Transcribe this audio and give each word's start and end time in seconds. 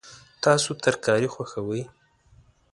تاسو 0.43 0.69
ترکاري 0.83 1.27
خوښوئ؟ 1.33 1.81